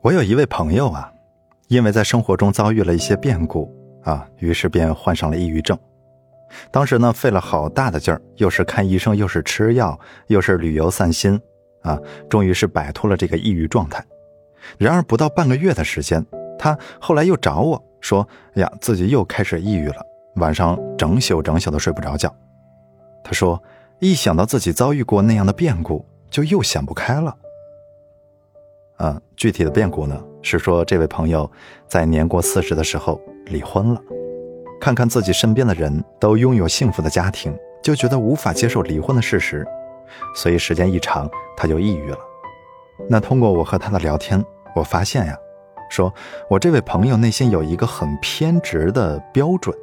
[0.00, 1.12] 我有一位朋友啊，
[1.66, 3.68] 因为在生活中遭遇了一些变故
[4.04, 5.76] 啊，于是便患上了抑郁症。
[6.70, 9.98] 当时呢，费了好大的劲儿，又是看医生，又是吃药，
[10.28, 11.38] 又是旅游散心，
[11.82, 11.98] 啊，
[12.30, 14.02] 终于是摆脱了这个抑郁状态。
[14.78, 16.24] 然而不到半个月的时间，
[16.56, 19.96] 他后来又找我说：“哎呀，自己又开始抑郁了，
[20.36, 22.32] 晚上整宿整宿的睡不着觉。”
[23.24, 23.60] 他说
[23.98, 27.36] ：“一想到自己遭遇过那样的变故，就又想不开了。”
[28.98, 31.50] 啊，具体的变故呢，是说这位朋友
[31.86, 34.00] 在年过四十的时候离婚了。
[34.80, 39.66] 看看自己身边的人都拥有幸福的家庭，就觉得无法接受离婚的事实，
[40.34, 42.18] 所以时间一长，他就抑郁了。
[43.08, 44.44] 那通过我和他的聊天，
[44.74, 45.36] 我发现呀，
[45.90, 46.12] 说
[46.50, 49.76] 我这位朋友内心有一个很偏执的标准，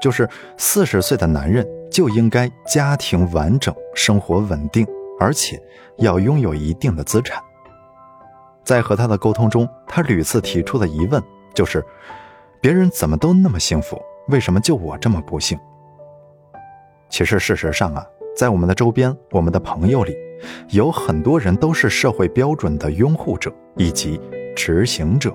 [0.00, 4.86] 就是四十岁的男人就应该家庭完整、生活稳定，
[5.20, 5.62] 而且
[5.98, 7.42] 要拥有一定的资产。
[8.64, 11.22] 在和他的沟通中，他屡次提出的疑问
[11.52, 11.84] 就是：
[12.60, 15.58] 别人怎么都那么幸福，为什么就我这么不幸？
[17.10, 18.04] 其实事实上啊，
[18.36, 20.16] 在我们的周边，我们的朋友里，
[20.70, 24.20] 有很多人都是社会标准的拥护者以及
[24.56, 25.32] 执行者。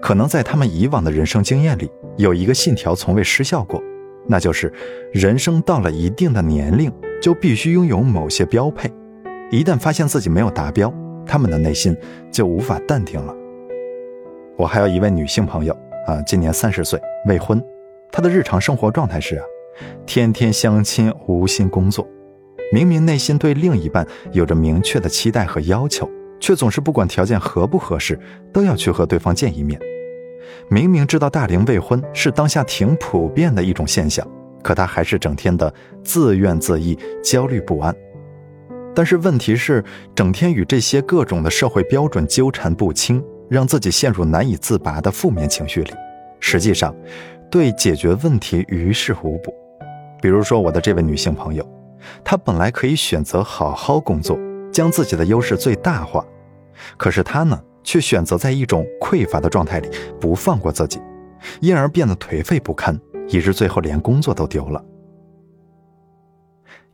[0.00, 3.82] 可能在他们以往的人生经验里，有一个信条从未失效过，
[4.26, 4.72] 那就是
[5.12, 8.90] 人生到了一定的年龄，就必须拥有某些标配，
[9.50, 10.92] 一旦发现自己没有达标。
[11.26, 11.96] 他们的内心
[12.30, 13.34] 就无法淡定了。
[14.56, 17.62] 我还有一位女性朋友啊，今年三十岁，未婚。
[18.10, 19.44] 她的日常生活状态是啊，
[20.06, 22.06] 天天相亲，无心工作。
[22.72, 26.08] 明明内心对另一半有着明确的期待和要求，
[26.40, 28.18] 却总是不管条件合不合适，
[28.52, 29.78] 都要去和对方见一面。
[30.68, 34.26] 明明知道大龄未婚是当下挺普遍的一种现象，
[34.62, 37.94] 可她还是整天的自怨自艾，焦虑不安。
[38.96, 45.92] 但是问题是，整天与这些各种的社会标准纠缠不清，让自己陷入难以自拔的负面情绪里。
[46.40, 46.96] 实际上，
[47.50, 49.52] 对解决问题于事无补。
[50.22, 51.62] 比如说，我的这位女性朋友，
[52.24, 54.38] 她本来可以选择好好工作，
[54.72, 56.24] 将自己的优势最大化，
[56.96, 60.98] 可是她呢，却选择在一种匮乏的状态里不放过自己，
[61.60, 62.98] 因而变得颓废不堪，
[63.28, 64.82] 以致最后连工作都丢了。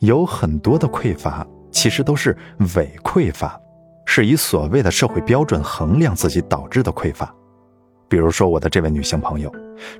[0.00, 1.46] 有很多的匮乏。
[1.82, 2.37] 其实都是
[2.76, 3.60] 伪匮乏，
[4.04, 7.34] 是以所谓的社会标准衡量自己导致的匮乏。
[8.09, 9.53] 比如说，我的这位女性朋友，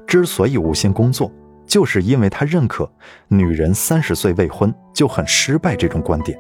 [0.07, 1.29] 之所以无心工作，
[1.67, 2.89] 就是因为她认可
[3.27, 6.39] 女人三十岁未婚就很失败这种观点。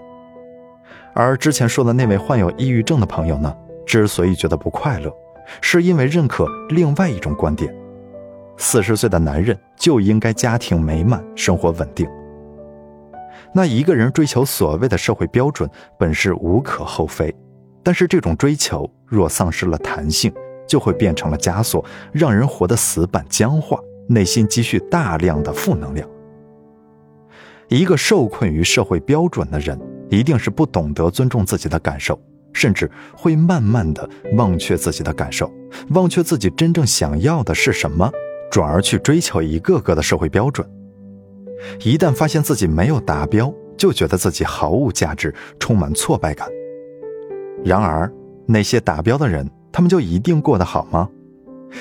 [1.12, 3.52] 而之前说的那位患有抑郁症的朋友呢，
[3.84, 5.12] 之所以觉得不快乐，
[5.60, 7.74] 是因为认可另外一种观点：
[8.58, 12.08] 四十岁的男人就应该家庭美满，生活稳定。
[13.54, 15.68] 那一个人追求所谓的社会标准，
[15.98, 17.34] 本是无可厚非，
[17.82, 20.32] 但是这种追求若丧失了弹性，
[20.66, 26.08] 就会变成了枷锁，让人活得死板僵化，内心积蓄大量的负能量。
[27.68, 29.78] 一个受困于社会标准的人，
[30.10, 32.18] 一定是不懂得尊重自己的感受，
[32.52, 35.50] 甚至会慢慢的忘却自己的感受，
[35.90, 38.10] 忘却自己真正想要的是什么，
[38.50, 40.66] 转而去追求一个个的社会标准。
[41.80, 46.48] 一旦发现自己没有达标，就觉得自己毫无价值，充满挫败感。
[47.64, 48.12] 然而，
[48.46, 51.08] 那些达标的人，他们就一定过得好吗？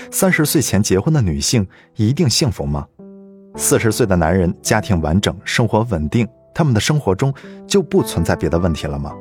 [0.09, 2.86] 三十岁前结婚的女性一定幸福吗？
[3.56, 7.34] 四十岁的男人家庭完整，生活稳定，他们的生活中
[7.68, 9.14] 就不存在别的问题了吗？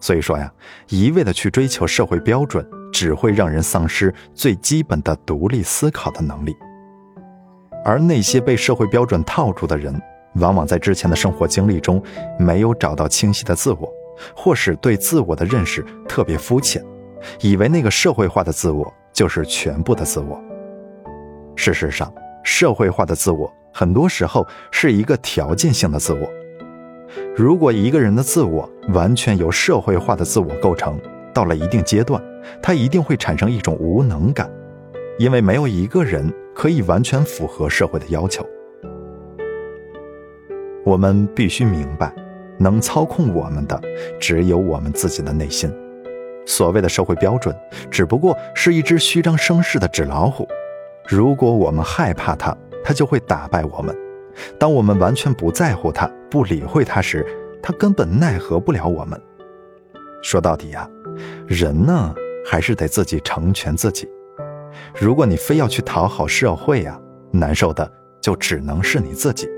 [0.00, 0.52] 所以说呀，
[0.88, 6.54] 一味的去追求社会标准，只会让人丧失最基本的独立思考的能力。
[7.84, 9.94] 而那些被社会标准套住的人，
[10.36, 12.02] 往往在之前的生活经历中
[12.38, 13.92] 没有找到清晰的自我，
[14.34, 16.82] 或是对自我的认识特别肤浅，
[17.40, 20.42] 以为那个社会化的自我就是全部的自我。
[21.54, 22.12] 事实上，
[22.42, 26.28] 社会化的自我很多时候是一个条件性的自我。
[27.36, 30.98] 如果一个人的自我完全由社会化的自我构成，
[31.32, 32.22] 到了一定阶段，
[32.62, 34.50] 他一定会产生一种无能感，
[35.18, 36.32] 因为没有一个人。
[36.54, 38.46] 可以完全符合社会的要求。
[40.84, 42.14] 我们必须明白，
[42.58, 43.80] 能操控我们的
[44.20, 45.72] 只有我们自己的内心。
[46.46, 47.56] 所谓的社会标准，
[47.90, 50.46] 只不过是一只虚张声势的纸老虎。
[51.08, 52.54] 如果我们害怕它，
[52.84, 53.94] 它就会打败我们；
[54.58, 57.26] 当我们完全不在乎它、不理会它时，
[57.62, 59.18] 它根本奈何不了我们。
[60.22, 60.86] 说到底呀，
[61.46, 62.14] 人呢，
[62.46, 64.06] 还是得自己成全自己。
[65.00, 66.98] 如果你非要去讨好社会呀，
[67.32, 69.48] 难受的就只能是你自己。